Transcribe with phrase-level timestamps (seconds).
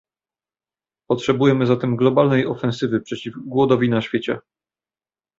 [1.09, 4.39] Potrzebujemy zatem globalnej ofensywy przeciw głodowi na świecie